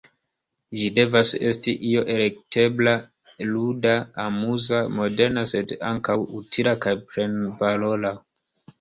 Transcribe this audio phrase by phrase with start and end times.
[0.77, 2.95] Ĝi devas esti io elektebla,
[3.51, 3.93] luda,
[4.27, 8.19] amuza, moderna sed ankaŭ utila kaj plenvalora.